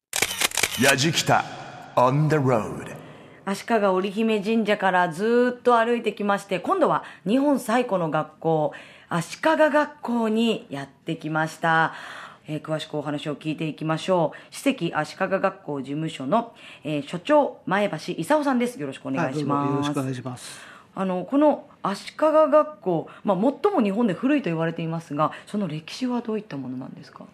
[0.84, 1.45] やじきた
[1.95, 3.01] on the road.
[3.45, 8.73] 足利織姫神社からずーっと歩いてきまして今度は日本最古の学校
[9.10, 11.93] 足利学校にやってきました、
[12.47, 14.56] えー詳しくお話を聞いていきましょう。
[14.56, 18.80] 史跡足利学校事務所の、えー所長前橋勲さんです。
[18.80, 20.60] よろしくお願いします、はいよろしくお願いします。
[20.93, 27.25] あのこの足利学校、まあ、最も日本で古いと言われていますがその歴史はどういったものなんですか？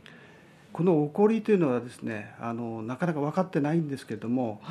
[0.74, 4.62] この起こりというのはですね、あのなかなか分かってないんですけれども、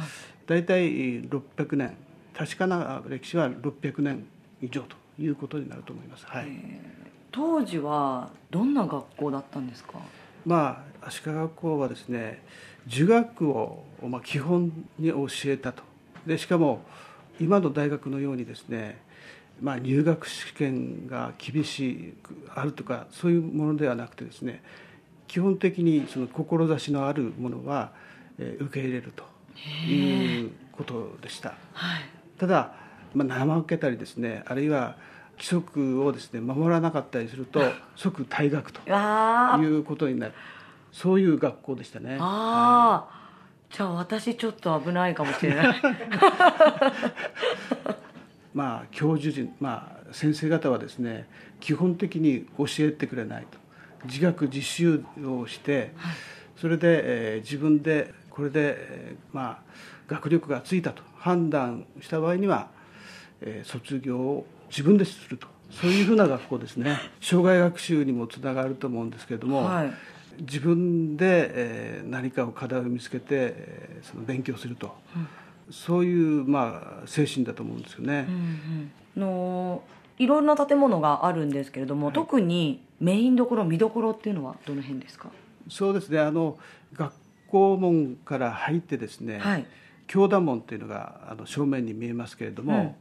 [0.47, 1.97] 大体600年、
[2.37, 4.27] 確かな歴史は600年
[4.63, 6.25] 以上ということになると思います。
[6.27, 6.47] はい。
[7.33, 9.99] 当時はどんな学校だったんですか？
[10.45, 12.43] まあ足利学校はですね、
[12.87, 15.83] 儒学をまあ基本に教えたと。
[16.27, 16.83] でしかも
[17.41, 19.05] 今の大学のようにですね。
[19.59, 24.63] まあ、入学試験が厳しくあるとかそういうものではなくてですね
[25.27, 27.91] 基本的にその志のあるものは、
[28.39, 29.25] えー受け入れると
[29.87, 31.55] いうことでした。
[32.39, 32.73] ただ、
[33.15, 34.97] まあ、怠けたりですねあるいは
[35.37, 37.61] 規則をですね守らなかったりすると
[37.95, 38.81] 即退学と
[39.61, 40.33] いうことになる。
[40.93, 42.17] そういう学校でしたね。
[42.19, 43.29] ああ、
[43.71, 45.77] じゃあ私ちょっと危ないかもしれない。
[48.55, 51.29] まあ教授陣、まあ、先生方はですね
[51.61, 53.59] 基本的に教えてくれないと。
[54.07, 55.93] 自学自習をして、
[56.57, 59.59] それで、えー自分でこれで、えーまあ、
[60.07, 62.69] 学力がついたと判断した場合には、
[63.41, 65.47] えー卒業を自分ですると。
[65.71, 66.99] そういうふうな学校ですね。
[67.21, 69.93] 障害学習にもつながると思うんですけれども、はい。
[70.41, 74.95] 自分で、えー何かを課題を見つけて、えーその勉強すると、
[75.71, 78.27] そういう、まあ、精神だと思うんですよね。
[79.17, 79.83] の
[80.19, 85.31] いろんな建物があるんですけれども、特にメインどころ見どころっていうのはどの辺ですか？
[85.69, 86.21] そうですね。
[86.21, 86.59] あの
[86.93, 87.13] 学
[87.49, 89.67] 校門から入ってですね、はい。
[90.07, 92.95] 教団門というのがあの正面に見えますけれども、うん。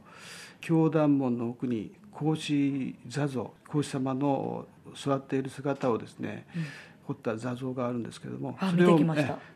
[0.60, 6.46] 教団門の奥に孔子座像孔子様の座っている姿をですね、
[7.06, 8.98] 彫った座像があるんですけれどもあそれを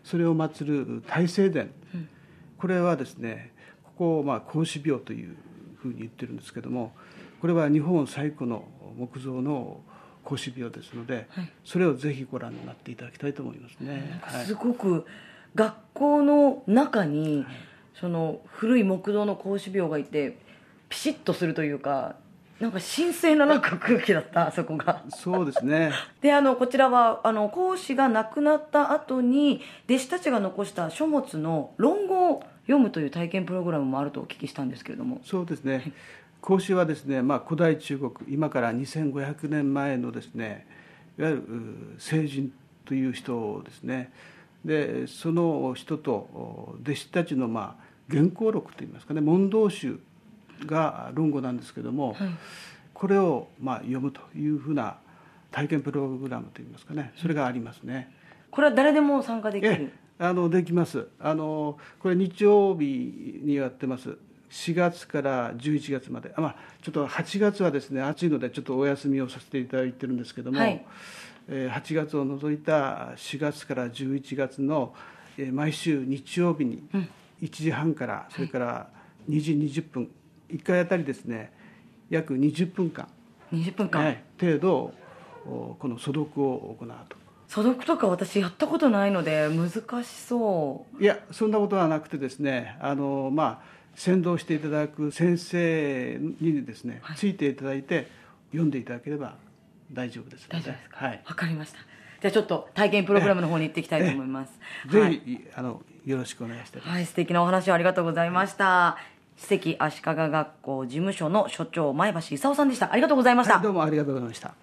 [0.04, 1.70] それを祀る大聖殿、
[2.58, 5.36] これはですねここをまあ孔子廟という
[5.76, 6.92] ふうに言ってるんですけども
[7.40, 8.64] これは日本最古の
[8.98, 9.80] 木造の
[10.24, 11.28] 孔子廟ですので、
[11.64, 14.20] それをぜひご覧になっていただきたいと思いますね。
[14.22, 14.44] はい。
[14.46, 15.06] すごく
[15.54, 17.44] 学校の中に
[17.94, 20.38] その古い木造の格子廟がいて
[20.88, 22.16] ピシッとするというか
[22.60, 25.02] なんか神聖ななんか空気だったあそこが。
[25.08, 25.92] そうですね。
[26.20, 35.20] であのこちらはあの孔子が亡くなった後に弟子たちが残した書物の論語を読むという体験プログラムもあるとお聞きしたんですけれども。
[35.24, 35.92] そうですね
[36.40, 40.66] 孔子はですね、まあ、古代中国今から2500年前のですね
[41.18, 41.44] いわゆるう
[41.98, 42.52] 聖人
[42.84, 44.12] という人ですね
[44.64, 50.00] でその人と弟子たちのまあ原稿録といいますかね問答集
[50.66, 52.14] が論語なんですけども、
[52.92, 54.98] これをまあ読むというふうな
[55.50, 58.12] 体験プログラムといいますかねそれがありますね。
[58.50, 61.08] これは誰でも参加できえるえあのできます。
[61.18, 64.18] あのこれ日曜日にやってます
[64.50, 66.32] 4月から11月まで。
[66.36, 70.84] あ、まあ、ちょっと8月はですね暑いのでちょっとお休みをさせていただいてるんですけども、はい。
[71.48, 74.94] えー8月を除いた4月から11月の、
[75.38, 76.82] えー毎週日曜日に
[77.40, 78.88] 1時半からそれから
[79.28, 80.10] 2時20分
[80.50, 81.52] 1回あたりですね
[82.08, 83.08] 約20分間、
[83.52, 84.22] 20分間、はい。
[84.40, 84.92] 程度
[85.46, 87.16] おこの素読を行うと。
[87.46, 91.02] 素読とか私やったことないので難しそう。
[91.02, 98.08] いやそんなことはなくてですねあのまあ先導していただく先生にですね、ついていただいて
[98.50, 99.34] 読んでいただければ
[99.92, 101.04] 大丈夫です大丈夫ですか？
[101.06, 101.22] はい。
[101.26, 101.78] わかりました。
[102.22, 104.52] じゃあちょっと体験プログラムの方に行っていきたいと思います、
[104.90, 105.20] ぜはい。
[105.22, 108.96] ひ、あのよろしくお願いします、はい、素敵なお話をありがとうございました。
[109.36, 112.90] 史跡足利学校事務所の所長前橋勲さんでした。
[112.90, 113.56] ありがとうございました。
[113.56, 114.54] はいどうもありがとうございました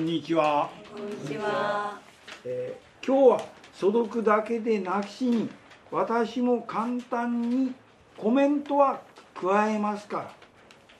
[0.00, 0.70] んにちは。
[0.94, 2.00] こんにちは。
[2.44, 5.48] えー今日は所読だけでなきしに
[5.90, 7.72] 私も簡単に
[8.16, 9.00] コメントは
[9.34, 10.34] 加えますから。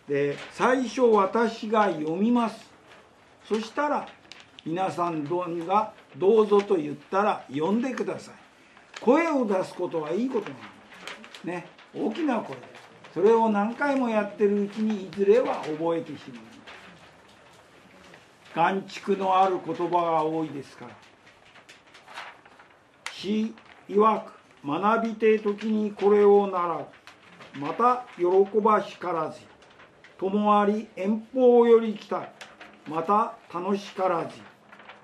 [0.08, 2.70] で最初私が読みます。
[3.46, 4.08] そしたら
[4.64, 8.34] 皆さんどうがどうぞと言ったら読んでください。
[9.00, 10.62] 声を出すことはいいことなんで
[11.40, 12.62] すね大きな声で。
[13.14, 16.60] それを何回もやってるうちにいずれは覚えてしまう
[18.54, 20.90] 眼蓄のある言葉が多いですから。
[23.12, 23.54] 詩
[23.88, 24.32] 曰く
[24.66, 26.86] 学びて時にこれを習う。
[27.58, 28.24] また喜
[28.60, 29.40] ばしからず。
[30.18, 32.28] ともあり遠方より来た。
[32.88, 34.30] また楽しからず。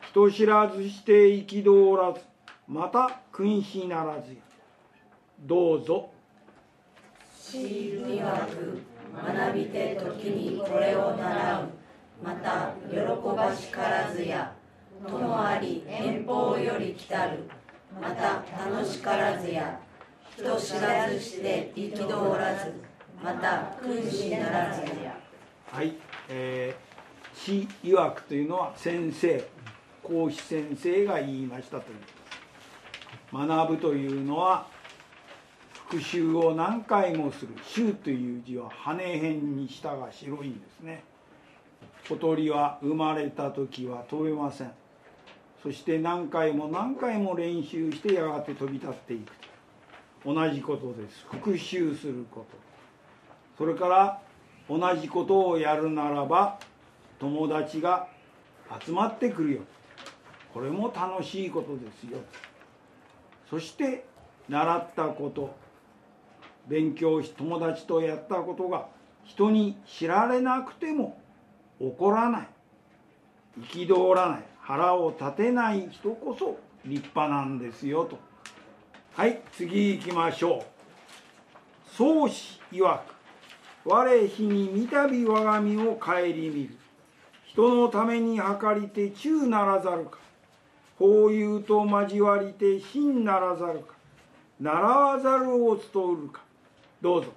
[0.08, 2.20] 人知らずして憤らず。
[2.66, 4.36] また君子ならず
[5.40, 6.10] どうぞ。
[9.14, 11.85] 学びて時にこれを習う。
[12.22, 12.96] また喜
[13.36, 14.52] ばしからずや。
[15.06, 17.48] ともあり遠方より来たる。
[18.00, 19.78] また楽しからずや。
[20.36, 22.72] 人知らずして憤らず。
[23.22, 25.16] また君子ならずや。
[25.72, 25.94] はい、
[26.28, 29.44] えー、詩曰くというのは先生
[30.02, 34.66] 孔子先生が言いましたという学ぶというのは
[35.88, 41.02] 復習を何回もする「習」という字は羽辺に下が白いんですね
[42.08, 44.72] 小鳥は生まれた時は飛べません。
[45.62, 49.32] そして何回も何回も練習してやがて飛び立っていく。
[50.24, 51.26] 同じことです。
[51.28, 52.56] 復習すること。
[53.58, 54.20] それから
[54.68, 56.60] 同じことをやるならば
[57.18, 58.06] 友達が
[58.84, 59.60] 集まってくるよ。
[60.54, 62.18] これも楽しいことですよ。
[63.50, 64.04] そして
[64.48, 65.54] 習ったこと。
[66.68, 68.86] 勉強し友達とやったことが
[69.24, 71.20] 人に知られなくても
[71.80, 72.48] 怒らない。
[73.60, 74.44] 憤らない。
[74.60, 78.18] 腹を立てない人こそ立派なんですよと。
[79.14, 80.62] はい次行きましょう。
[81.96, 83.14] 宗師曰く。
[83.84, 86.76] 我日に見たび我が身を顧みる。
[87.46, 90.18] 人のために計りて忠ならざるか。
[90.98, 93.94] 法友と交わりて真ならざるか。
[94.60, 96.42] 習わざるを努うるか。
[97.00, 97.32] どうぞ。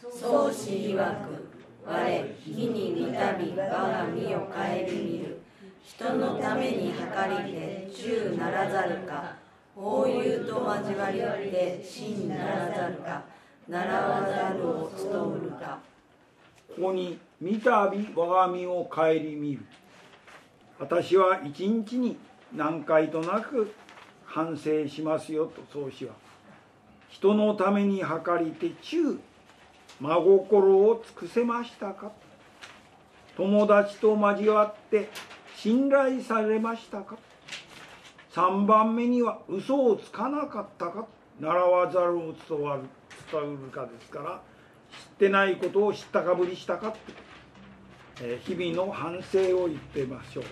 [0.00, 1.55] 宗師曰く。
[1.86, 4.52] 我日に見たび我が身を顧
[4.92, 5.40] みる。
[5.84, 9.36] 人のために計りて忠ならざるか。
[9.72, 11.20] 法友と交わり
[11.50, 13.22] て真ならざるか。
[13.68, 15.78] 習わざるを努うるか。
[16.68, 19.64] ここに「見たび我が身を顧みる」
[20.80, 22.18] 私は一日に
[22.52, 23.72] 何回となく
[24.24, 26.14] 反省しますよと宗師は。
[27.08, 29.20] 人のために計りて忠
[30.00, 32.12] 真心を尽くせましたか？
[33.36, 35.08] 友達と交わって
[35.56, 37.16] 信頼されましたか
[38.32, 41.06] ？3番目には嘘をつかなかったか？
[41.40, 42.82] 習わざるを伝わる
[43.30, 44.40] 伝うるかですから
[44.90, 46.88] 知ってないことを知ったかぶりしたか？
[46.88, 46.98] って
[48.22, 50.44] え日々の反省を言ってましょう、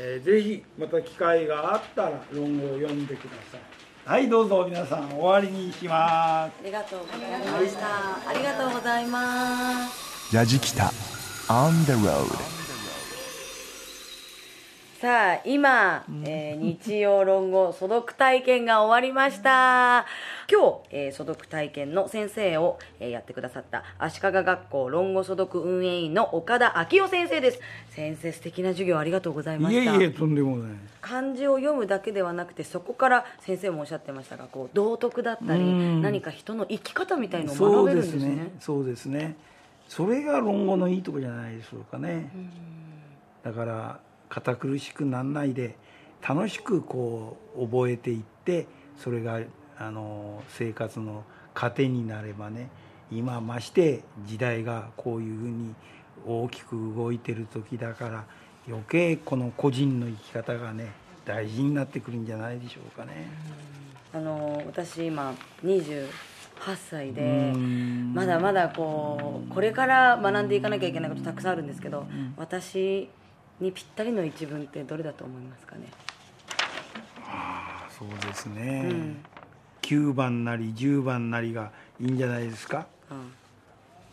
[0.00, 3.77] えーぜひまた機会があったら論語を読んでください。
[4.08, 6.62] はいどうぞ皆さん終わりにします。
[6.62, 8.30] ありがとうございました。
[8.30, 10.34] ありがとうございます。
[10.34, 10.84] やじきた
[11.50, 12.57] On the road
[15.00, 20.06] さあ今、えー日曜論語素読体験が終わりました。
[20.50, 27.60] 今日、えー素読体験の先生を、えーやってくださった足利学校論語素読運営員の岡田昭夫先生です。
[27.90, 29.94] 先生素敵な授業ありがとうございまいした。
[29.94, 30.72] えいえとんでもない。
[31.00, 36.02] 漢字を読むだけではなくてそこから先生もおっしゃってましたがこう道徳だったりうん。
[36.02, 38.50] 何か人の生き方みたいのを学べるんですね。
[38.58, 39.36] そうですね。
[39.86, 42.32] それが論語のいいとこじゃないでしょうかね。
[43.44, 45.76] だから堅苦しくなんないで
[46.26, 48.66] 楽しくこう覚えていって
[48.98, 49.40] それが
[49.78, 51.24] あの生活の
[51.54, 52.68] 糧になればね
[53.10, 55.74] 今まして時代がこういうふうに
[56.26, 58.24] 大きく動いてる時だから
[58.68, 60.92] 余計この個人の生き方がね
[61.24, 63.30] 大事になってくるんじゃないでしょうかね。
[64.12, 66.06] あの私今28
[66.90, 68.12] 歳でうん。
[68.14, 72.06] まだまだこうこれから学んでいかなきゃいけないことたくさんあるんですけど、
[72.36, 73.08] 私
[73.60, 75.90] にぴったりの一文ってどれだと思いますかね、
[77.90, 79.24] そうですね、うん。
[79.82, 83.32] 9番なり10番なりがいいんじゃないですか、うん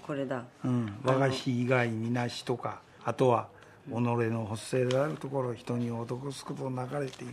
[0.06, 0.44] これだ。
[0.64, 3.48] うん、我が師以外みなしとかあとは
[3.90, 7.32] 己の発生であるところ人に施すことなかれっていう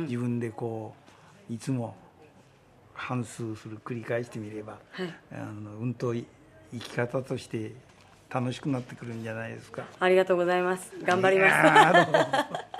[0.00, 0.94] の、自分でこ
[1.50, 1.94] ういつも
[2.94, 5.14] 反数する繰り返してみれば、はい。
[5.32, 6.24] あのうんと生
[6.72, 7.72] き方として
[8.30, 9.84] 楽しくなってくるんじゃないですか。
[10.00, 10.92] ありがとうございます。
[11.02, 11.54] 頑張ります。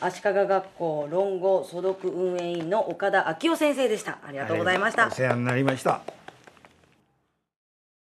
[0.00, 4.18] 足利学校論語素読運営員の岡田昭夫先生でした。
[4.26, 6.00] ありがとうございました、お世話になりました。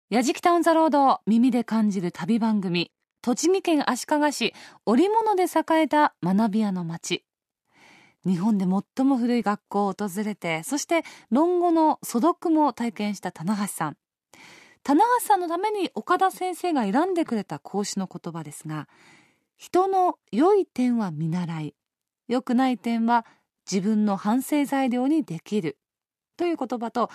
[0.09, 4.53] やじきたオンザロード耳で感じる旅番組栃木県足利市
[4.85, 7.23] 織物で栄えた学び屋の町。
[8.25, 13.97] 日本で最も古い学校を訪れてそして論語の素読も体験した棚橋さん
[14.83, 18.87] 棚橋さんのために岡田先生が選んでくれた講師の言葉ですが
[19.57, 21.75] 人の良い点は見習い
[22.27, 23.25] 良くない点は
[23.69, 25.77] 自分の反省材料にできる
[26.37, 27.09] という言葉と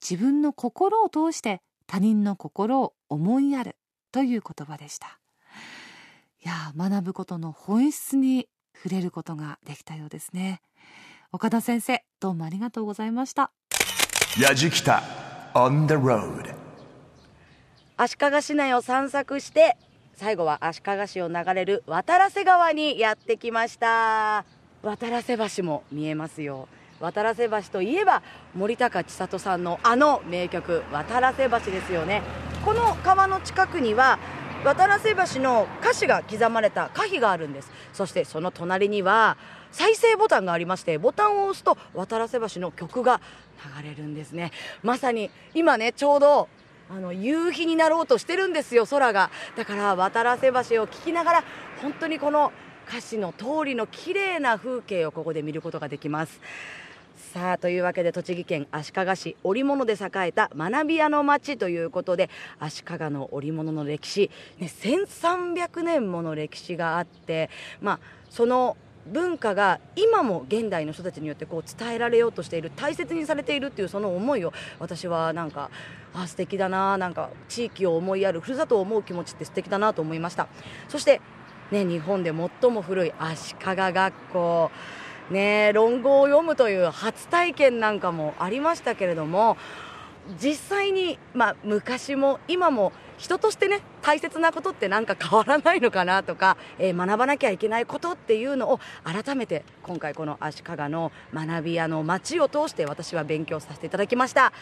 [0.00, 3.76] 自分の心を通して他人の心を思いやる
[4.12, 5.18] という言葉でした。
[6.44, 10.60] いや学ぶことの本質に触れることができたようですね。
[11.32, 13.50] 岡田先生どうもありがとうございました。
[14.40, 15.02] やじきた
[15.54, 16.57] On the road.
[18.00, 19.76] 足利市内を散策して
[20.14, 24.44] 最後は足利市を流れる渡良瀬川にやってきました。
[24.84, 26.68] 渡良瀬橋も見えますよ。
[27.00, 28.22] 渡良瀬橋といえば
[28.54, 32.22] 森高千里さんのあの名曲「渡良瀬橋」ですよね。
[32.64, 34.20] この川の近くには
[34.64, 37.72] 渡良瀬橋の歌詞が刻まれた歌碑があるんです。
[37.92, 39.36] そしてその隣には
[39.72, 43.20] 再生ボタンがありましてボタンを押すと渡良瀬橋の曲が
[43.82, 44.52] 流れるんですね。
[44.84, 46.48] まさに今ねちょうど
[46.90, 49.30] あの夕日になろうとしてるんですよ空が。
[49.56, 51.44] だから渡良瀬橋を聞きながら
[51.82, 52.52] 本当にこの
[52.88, 56.40] 歌詞の通りの綺麗な風景をここで見ることができます。
[57.34, 67.50] さあというわけで栃木県足利市織物で栄えた学び屋の町ということで足利の織物の歴史、ね、1300年もの歴史があって
[67.82, 68.78] まあその
[69.12, 75.70] 文化が今も現代の人たちによってこう伝えられようとしている大切にされているっていうその思いを私はなんか
[76.14, 80.48] あ素敵だななんか地域を思いやるふるさとを思う気持ちって素敵だなと思いました。
[80.88, 81.20] そして
[81.70, 84.70] ね日本で最も古い足利学校
[85.30, 89.56] ね論語を読むという初体験なんかもありましたけれども
[90.40, 104.52] 実際に、まあ、昔も今も人としてね大切なことってなんか変わらないのかなとか、えー学ばなきゃいけないことっていうのを改めて今回この足利の学び屋の街を通して私は勉強させていただきました。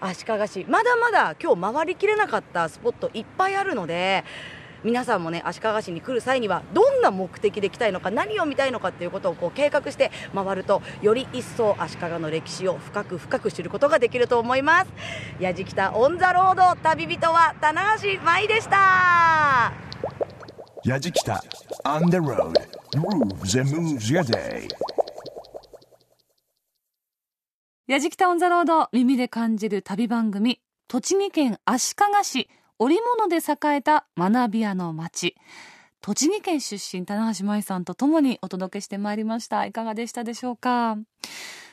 [0.00, 4.24] 足利市まだまだ今日回りきれなかったスポットいっぱいあるので
[4.84, 14.92] 皆さんもね足利市に来る際にはどんな目的で来たいのか何を見たいのかっていうことをこう計画して回るとより一層足利の歴史を深く深く知ることができると思います。
[15.38, 19.72] 矢じきたオンザロード旅人は棚橋舞でした。
[20.84, 21.42] やじきた
[21.84, 22.54] On the road
[22.92, 24.68] Grooves and moves your day.
[27.86, 32.48] やじきたオンザロード耳で感じる旅番組栃木県足利市
[32.82, 35.36] 織物で栄えた学び屋の町
[36.00, 39.64] 栃木県出身棚橋舞さんとともにお届けしてまいりました。
[39.66, 40.96] いかがでしたでしょうか？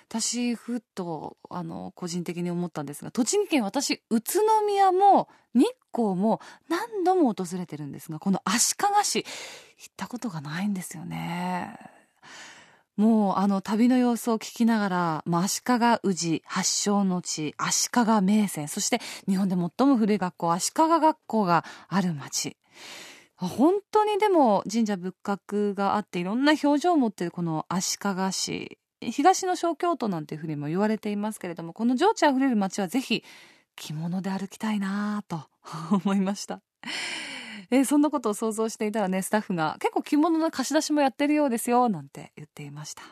[0.08, 11.76] 私ふっとあの個人的に思ったんですが栃木県私宇都宮も日光も何度も訪れてるんですがこの足利市行ったことがないんですよね。
[13.00, 15.74] もうあの旅の様子を聞きながら、まあ、足利
[16.04, 22.58] 宇治発祥の地足利名泉そして日本で最も古い学校足利学校がある町。
[23.38, 33.24] 本当にでも神社仏閣があっていろんな表情を持っているこの足利市東の小京都なんていうふうにも言われていますけれどもこの情緒あふれる街はぜひ
[33.78, 35.46] 着物で歩きたいなと
[35.90, 36.60] 思いました。
[37.72, 43.04] えー、そんなことを想像していたらねスタッフが結構着物の貸し出しもやってるようですよなんて言っていました。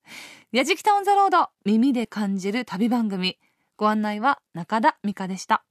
[0.51, 3.37] やじきたオンザロード耳で感じる旅番組。
[3.77, 5.63] ご案内は中田美香でした。